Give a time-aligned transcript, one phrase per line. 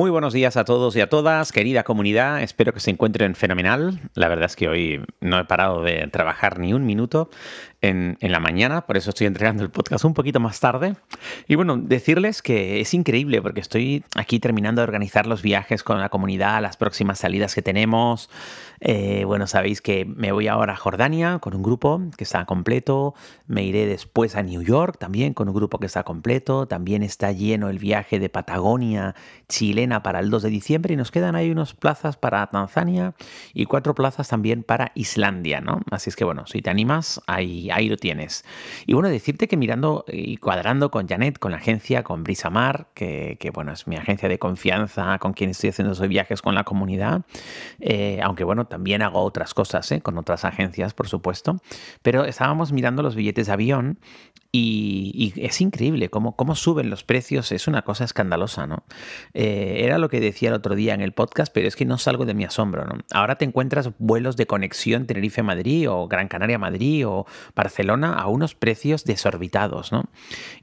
[0.00, 2.40] Muy buenos días a todos y a todas, querida comunidad.
[2.40, 4.00] Espero que se encuentren fenomenal.
[4.14, 7.28] La verdad es que hoy no he parado de trabajar ni un minuto
[7.82, 10.96] en, la mañana, por eso estoy entregando el podcast un poquito más tarde.
[11.48, 15.98] Y bueno, decirles que es increíble porque estoy aquí terminando de organizar los viajes con
[15.98, 18.28] la comunidad, las próximas salidas que tenemos.
[18.80, 23.14] Eh, bueno, sabéis que me voy ahora a Jordania con un grupo que está completo.
[23.46, 26.66] Me iré después a New York también con un grupo que está completo.
[26.66, 29.14] También está lleno el viaje de Patagonia
[29.98, 33.14] para el 2 de diciembre y nos quedan ahí unas plazas para Tanzania
[33.52, 35.80] y cuatro plazas también para Islandia, ¿no?
[35.90, 38.44] Así es que bueno, si te animas, ahí lo tienes.
[38.86, 43.36] Y bueno, decirte que mirando y cuadrando con Janet, con la agencia, con Brisamar, que,
[43.40, 46.64] que bueno, es mi agencia de confianza, con quien estoy haciendo esos viajes con la
[46.64, 47.22] comunidad,
[47.80, 50.00] eh, aunque bueno, también hago otras cosas, ¿eh?
[50.00, 51.56] con otras agencias, por supuesto,
[52.02, 53.98] pero estábamos mirando los billetes de avión
[54.52, 58.82] y, es increíble cómo, cómo, suben los precios, es una cosa escandalosa, ¿no?
[59.32, 61.98] Eh, era lo que decía el otro día en el podcast, pero es que no
[61.98, 62.98] salgo de mi asombro, ¿no?
[63.12, 69.04] Ahora te encuentras vuelos de conexión Tenerife-Madrid o Gran Canaria-Madrid o Barcelona a unos precios
[69.04, 70.04] desorbitados, ¿no?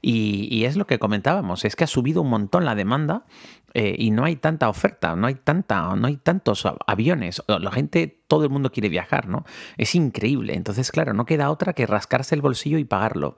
[0.02, 3.24] Y, es lo que comentábamos, es que ha subido un montón la demanda
[3.72, 7.42] eh, y no hay tanta oferta, no hay tanta, no hay tantos aviones.
[7.46, 9.44] La gente, todo el mundo quiere viajar, ¿no?
[9.76, 10.54] Es increíble.
[10.54, 13.36] Entonces, claro, no queda otra que rascarse el bolsillo y pagarlo.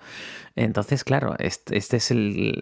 [0.56, 2.10] Entonces, claro, esta este es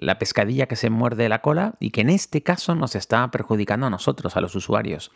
[0.00, 3.86] la pescadilla que se muerde la cola y que en este caso nos está perjudicando
[3.86, 5.10] a nosotros, a los usuarios.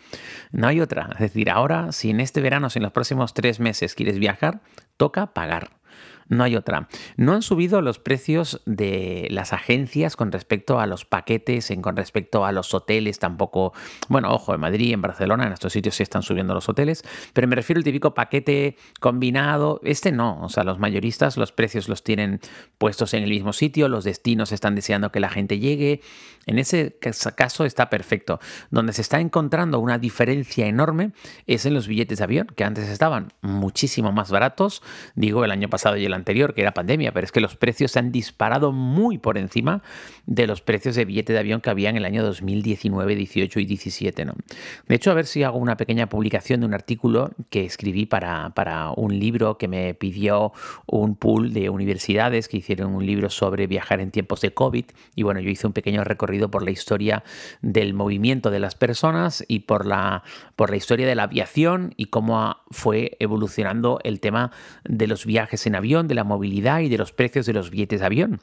[0.50, 1.10] No hay otra.
[1.12, 4.62] Es decir, ahora, si en este verano, si en los próximos tres meses quieres viajar,
[4.96, 5.82] toca pagar.
[6.32, 6.88] No hay otra.
[7.18, 11.94] No han subido los precios de las agencias con respecto a los paquetes, en, con
[11.94, 13.74] respecto a los hoteles tampoco.
[14.08, 17.46] Bueno, ojo, en Madrid, en Barcelona, en estos sitios sí están subiendo los hoteles, pero
[17.48, 19.78] me refiero al típico paquete combinado.
[19.84, 22.40] Este no, o sea, los mayoristas los precios los tienen
[22.78, 26.00] puestos en el mismo sitio, los destinos están deseando que la gente llegue.
[26.46, 26.96] En ese
[27.36, 28.40] caso está perfecto.
[28.70, 31.12] Donde se está encontrando una diferencia enorme
[31.46, 34.82] es en los billetes de avión, que antes estaban muchísimo más baratos.
[35.14, 37.92] Digo, el año pasado y el anterior, que era pandemia, pero es que los precios
[37.92, 39.82] se han disparado muy por encima
[40.26, 43.64] de los precios de billete de avión que había en el año 2019, 18 y
[43.64, 44.24] 17.
[44.24, 44.34] ¿no?
[44.88, 48.50] De hecho, a ver si hago una pequeña publicación de un artículo que escribí para,
[48.50, 50.52] para un libro que me pidió
[50.86, 54.84] un pool de universidades que hicieron un libro sobre viajar en tiempos de COVID.
[55.14, 57.24] Y bueno, yo hice un pequeño recorrido por la historia
[57.60, 60.22] del movimiento de las personas y por la,
[60.56, 64.50] por la historia de la aviación y cómo fue evolucionando el tema
[64.84, 68.00] de los viajes en avión, de la movilidad y de los precios de los billetes
[68.00, 68.40] de avión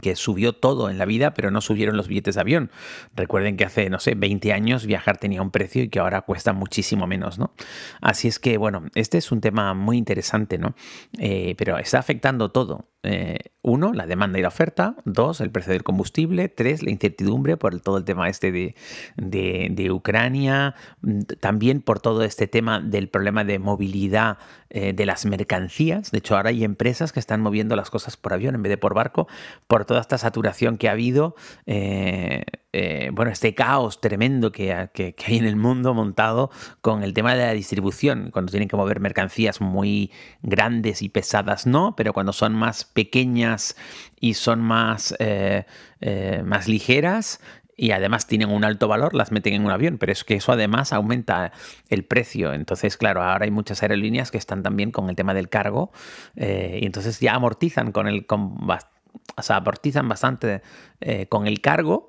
[0.00, 2.70] que subió todo en la vida, pero no subieron los billetes de avión.
[3.14, 6.52] Recuerden que hace, no sé, 20 años viajar tenía un precio y que ahora cuesta
[6.52, 7.52] muchísimo menos, ¿no?
[8.00, 10.74] Así es que, bueno, este es un tema muy interesante, ¿no?
[11.18, 12.88] Eh, pero está afectando todo.
[13.02, 14.96] Eh, uno, la demanda y la oferta.
[15.04, 16.48] Dos, el precio del combustible.
[16.48, 18.74] Tres, la incertidumbre por todo el tema este de,
[19.16, 20.74] de, Ucrania.
[21.40, 24.38] También por todo este tema del problema de movilidad
[24.70, 26.10] eh, de las mercancías.
[26.10, 28.78] De hecho, ahora hay empresas que están moviendo las cosas por avión en vez de
[28.78, 29.28] por barco
[29.66, 31.34] por toda esta saturación que ha habido.
[31.66, 36.50] Eh, eh, bueno, este caos tremendo que, hay en el mundo montado
[36.80, 41.66] con el tema de la distribución, cuando tienen que mover mercancías muy grandes y pesadas,
[41.66, 43.76] no, pero cuando son más pequeñas
[44.20, 45.66] y son más, eh,
[46.00, 47.40] eh, más ligeras,
[47.76, 50.52] y además tienen un alto valor, las meten en un avión, pero es que eso
[50.52, 51.52] además aumenta
[51.88, 52.52] el precio.
[52.52, 55.90] Entonces, claro, ahora hay muchas aerolíneas que están también con el tema del cargo
[56.36, 58.26] y entonces ya amortizan con el...
[58.26, 58.58] Con,
[59.34, 60.60] o sea, amortizan bastante
[61.30, 62.08] con el cargo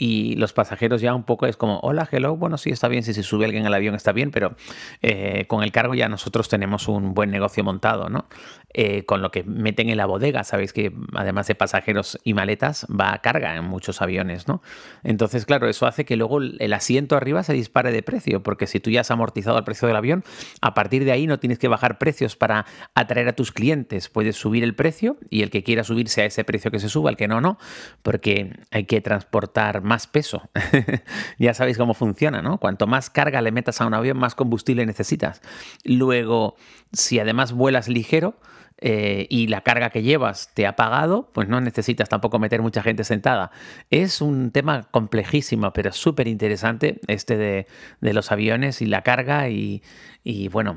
[0.00, 3.12] y los pasajeros ya un poco es como, hola, hello, bueno, sí, está bien, si
[3.12, 4.54] se sube alguien al avión está bien, pero
[5.02, 8.26] eh, con el cargo ya nosotros tenemos un buen negocio montado, ¿no?
[8.74, 12.86] Eh, con lo que meten en la bodega, sabéis que además de pasajeros y maletas,
[12.88, 14.62] va a carga en muchos aviones, ¿no?
[15.02, 18.78] Entonces, claro, eso hace que luego el asiento arriba se dispare de precio, porque si
[18.78, 20.22] tú ya has amortizado el precio del avión,
[20.60, 24.36] a partir de ahí no tienes que bajar precios para atraer a tus clientes, puedes
[24.36, 27.16] subir el precio y el que quiera subirse a ese precio que se suba, el
[27.16, 27.58] que no, no,
[28.02, 30.48] porque hay que transportar más peso.
[31.38, 32.58] ya sabéis cómo funciona, ¿no?
[32.58, 35.42] Cuanto más carga le metas a un avión, más combustible necesitas.
[35.84, 36.56] Luego,
[36.92, 38.36] si además vuelas ligero,
[38.80, 42.80] eh, y la carga que llevas te ha pagado, pues no necesitas tampoco meter mucha
[42.80, 43.50] gente sentada.
[43.90, 47.66] Es un tema complejísimo, pero súper interesante este de,
[48.00, 49.82] los aviones y la carga y,
[50.22, 50.76] y bueno,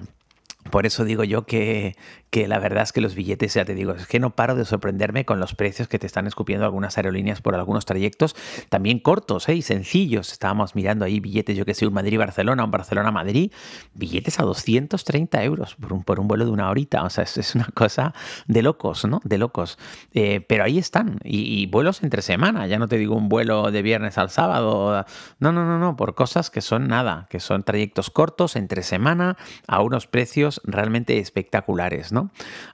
[0.72, 1.96] por eso digo yo que,
[2.32, 4.64] que la verdad es que los billetes, ya te digo, es que no paro de
[4.64, 8.38] sorprenderme con los precios que te están escupiendo algunas aerolíneas por algunos trayectos,
[8.70, 9.56] también cortos ¿eh?
[9.56, 10.32] y sencillos.
[10.32, 13.52] Estábamos mirando ahí billetes, yo que sé, un Madrid-Barcelona, un Barcelona-Madrid,
[13.94, 17.04] billetes a 230 euros por un, por un vuelo de una horita.
[17.04, 18.14] O sea, es, una cosa
[18.48, 19.20] de locos, ¿no?
[19.26, 19.78] De locos.
[20.14, 21.20] Eh, pero ahí están.
[21.26, 22.66] Y, vuelos entre semana.
[22.68, 25.06] Ya no te digo un vuelo de viernes al sábado.
[25.40, 25.98] No, no, no, no.
[25.98, 29.36] Por cosas que son nada, que son trayectos cortos entre semana
[29.68, 32.21] a unos precios realmente espectaculares, ¿no?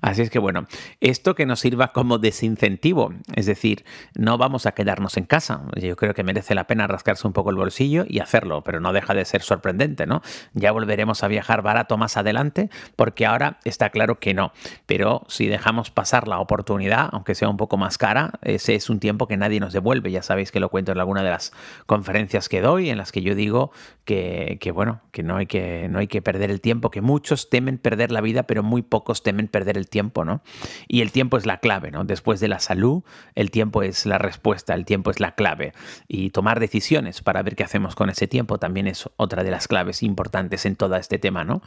[0.01, 0.67] Así es que bueno,
[1.01, 3.13] esto que nos sirva como desincentivo.
[3.35, 3.85] Es decir,
[4.15, 5.61] no vamos a quedarnos en casa.
[5.75, 8.93] Yo creo que merece la pena rascarse un poco el bolsillo y hacerlo, pero no
[8.93, 10.21] deja de ser sorprendente, ¿no?
[10.53, 14.51] Ya volveremos a viajar barato más adelante, porque ahora está claro que no.
[14.85, 18.99] Pero si dejamos pasar la oportunidad, aunque sea un poco más cara, ese es un
[18.99, 20.11] tiempo que nadie nos devuelve.
[20.11, 21.51] Ya sabéis que lo cuento en alguna de las
[21.85, 23.71] conferencias que doy, en las que yo digo
[24.07, 27.77] que, bueno, que no, hay que no hay que perder el tiempo, que muchos temen
[27.77, 30.41] perder la vida, pero muy pocos temen perder el tiempo, ¿no?
[30.87, 32.03] Y el tiempo es la clave, ¿no?
[32.03, 33.03] Después de la salud,
[33.35, 35.73] el tiempo es la respuesta, el tiempo es la clave.
[36.07, 39.67] Y tomar decisiones para ver qué hacemos con ese tiempo también es otra de las
[39.67, 41.61] claves importantes en todo este tema, ¿no?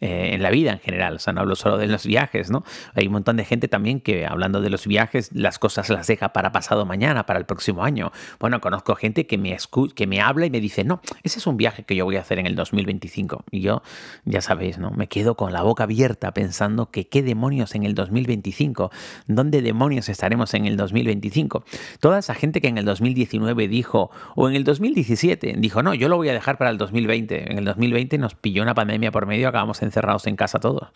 [0.00, 2.62] Eh, en la vida en general, o sea, no hablo solo de los viajes, ¿no?
[2.94, 6.32] Hay un montón de gente también que hablando de los viajes, las cosas las deja
[6.32, 8.12] para pasado mañana, para el próximo año.
[8.38, 9.56] Bueno, conozco gente que me,
[9.94, 12.20] que me habla y me dice, no, ese es un viaje que yo voy a
[12.20, 13.44] hacer en el 2025.
[13.50, 13.82] Y yo,
[14.24, 14.90] ya sabéis, ¿no?
[14.90, 18.90] Me quedo con la boca abierta pensando que qué demonios en el 2025,
[19.26, 21.64] ¿dónde demonios estaremos en el 2025?
[21.98, 26.10] Toda esa gente que en el 2019 dijo, o en el 2017 dijo, no, yo
[26.10, 27.52] lo voy a dejar para el 2020.
[27.52, 30.90] En el 2020 nos pilló una pandemia por medio, acabamos encerrados en casa todos.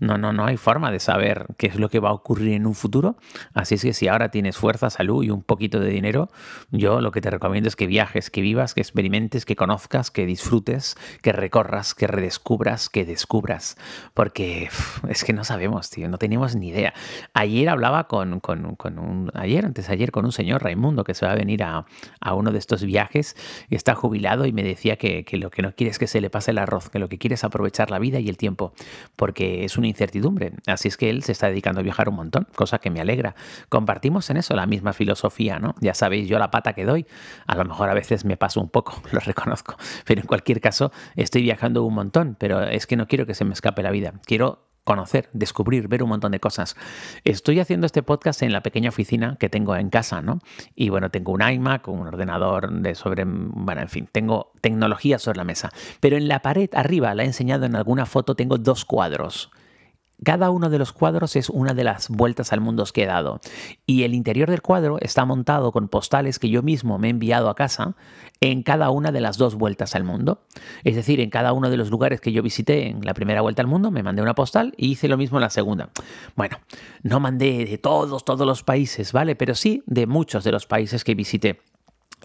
[0.00, 2.66] No, no, no hay forma de saber qué es lo que va a ocurrir en
[2.66, 3.16] un futuro.
[3.52, 6.30] Así es que si ahora tienes fuerza, salud y un poquito de dinero,
[6.70, 10.24] yo lo que te recomiendo es que viajes, que vivas, que experimentes, que conozcas, que
[10.24, 13.76] disfrutes, que recorras, que redescubras, que descubras.
[14.14, 14.70] Porque
[15.06, 16.94] es que no sabemos, no tenemos ni idea.
[17.34, 21.34] Ayer hablaba con, un, ayer, antes ayer, con un señor Raimundo que se va a
[21.34, 21.86] venir a,
[22.20, 23.36] a uno de estos viajes
[23.68, 26.20] y está jubilado y me decía que, que, lo que no quiere es que se
[26.20, 28.72] le pase el arroz, que lo que quiere es aprovechar la vida y el tiempo,
[29.16, 30.52] porque es una incertidumbre.
[30.66, 33.34] Así es que él se está dedicando a viajar un montón, cosa que me alegra.
[33.68, 35.74] Compartimos en eso la misma filosofía, ¿no?
[35.80, 37.06] Ya sabéis, yo la pata que doy,
[37.46, 40.92] a lo mejor a veces me paso un poco, lo reconozco, pero en cualquier caso
[41.14, 44.14] estoy viajando un montón, pero es que no quiero que se me escape la vida.
[44.24, 46.76] Quiero conocer, descubrir, ver un montón de cosas.
[47.24, 50.38] Estoy haciendo este podcast en la pequeña oficina que tengo en casa, ¿no?
[50.76, 55.38] Y bueno, tengo un iMac, un ordenador de sobre, bueno, en fin, tengo tecnología sobre
[55.38, 55.72] la mesa.
[55.98, 59.50] Pero en la pared arriba, la he enseñado en alguna foto, tengo dos cuadros.
[60.24, 63.40] Cada uno de los cuadros es una de las vueltas al mundo que he dado.
[63.86, 67.48] Y el interior del cuadro está montado con postales que yo mismo me he enviado
[67.48, 67.94] a casa
[68.40, 70.40] en cada una de las dos vueltas al mundo.
[70.84, 73.62] Es decir, en cada uno de los lugares que yo visité en la primera vuelta
[73.62, 75.90] al mundo, me mandé una postal y hice lo mismo en la segunda.
[76.34, 76.58] Bueno,
[77.02, 79.36] no mandé de todos, todos los países, ¿vale?
[79.36, 81.60] Pero sí de muchos de los países que visité.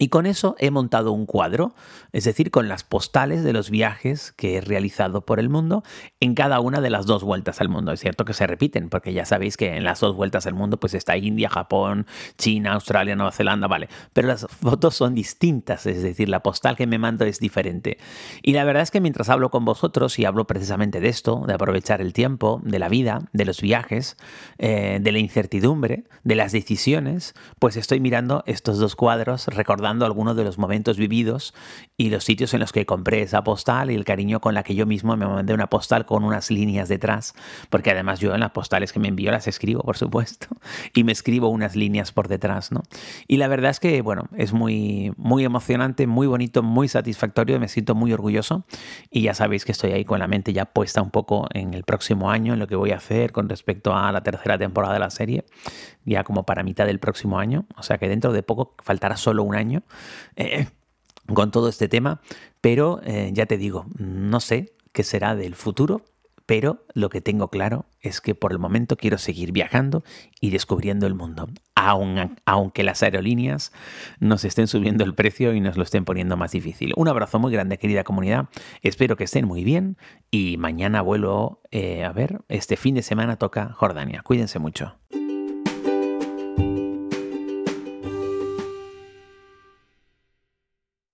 [0.02, 1.76] Y con eso he montado un cuadro,
[2.12, 5.84] es decir, con las postales de los viajes que he realizado por el mundo
[6.20, 7.92] en cada una de las dos vueltas al mundo.
[7.92, 10.80] Es cierto que se repiten, porque ya sabéis que en las dos vueltas al mundo
[10.80, 12.08] pues está India, Japón,
[12.40, 13.90] China, Australia, Nueva Zelanda, vale.
[14.12, 18.00] Pero las fotos son distintas, es decir, la postal que me mando es diferente.
[18.42, 21.54] Y la verdad es que mientras hablo con vosotros y hablo precisamente de esto, de
[21.54, 24.18] aprovechar el tiempo, de la vida, de los viajes,
[24.58, 30.36] eh, de la incertidumbre, de las decisiones, pues estoy mirando estos dos cuadros recordando algunos
[30.36, 31.54] de los momentos vividos
[31.98, 34.76] y los sitios en los que compré esa postal y el cariño con la que
[34.76, 37.34] yo mismo me mandé una postal con unas líneas detrás,
[37.70, 40.48] porque además yo en las postales que me envío las escribo, por supuesto,
[40.94, 42.82] y me escribo unas líneas por detrás, ¿no?
[43.28, 47.68] Y la verdad es que, bueno, es muy, muy emocionante, muy bonito, muy satisfactorio, me
[47.68, 48.66] siento muy orgulloso
[49.10, 51.84] y ya sabéis que estoy ahí con la mente ya puesta un poco en el
[51.84, 55.00] próximo año, en lo que voy a hacer con respecto a la tercera temporada de
[55.00, 55.46] la serie,
[56.06, 59.44] ya como para mitad del próximo año, o sea que dentro de poco faltará solo
[59.44, 59.71] un año
[60.36, 60.68] eh,
[61.34, 62.22] con todo este tema,
[62.62, 66.04] pero eh, ya te digo, no sé qué será del futuro,
[66.46, 70.04] pero lo que tengo claro es que por el momento quiero seguir viajando
[70.42, 73.72] y descubriendo el mundo, aunque las aerolíneas
[74.20, 76.94] nos estén subiendo el precio y nos lo estén poniendo más difícil.
[76.98, 78.50] Un abrazo muy grande, querida comunidad.
[78.82, 79.98] Espero que estén muy bien
[80.30, 84.22] y mañana vuelvo eh, a ver, este fin de semana toca Jordania.
[84.22, 84.98] Cuídense mucho.